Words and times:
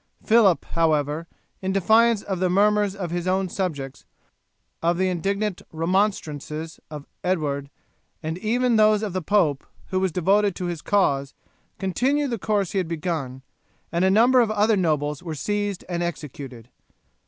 Phillip, 0.25 0.65
however, 0.65 1.27
in 1.61 1.71
defiance 1.71 2.23
of 2.23 2.39
the 2.39 2.49
murmurs 2.49 2.95
of 2.95 3.11
his 3.11 3.27
own 3.27 3.49
subjects, 3.49 4.03
of 4.81 4.97
the 4.97 5.09
indignant 5.09 5.61
remonstrances 5.71 6.79
of 6.89 7.05
Edward, 7.23 7.69
and 8.23 8.39
even 8.39 8.77
those 8.77 9.03
of 9.03 9.13
the 9.13 9.21
pope, 9.21 9.63
who 9.91 9.99
was 9.99 10.11
devoted 10.11 10.55
to 10.55 10.65
his 10.65 10.81
cause, 10.81 11.35
continued 11.77 12.31
the 12.31 12.39
course 12.39 12.71
he 12.71 12.79
had 12.79 12.87
begun, 12.87 13.43
and 13.91 14.03
a 14.03 14.09
number 14.09 14.41
of 14.41 14.49
other 14.49 14.75
nobles 14.75 15.21
were 15.21 15.35
seized 15.35 15.85
and 15.87 16.01
executed. 16.01 16.69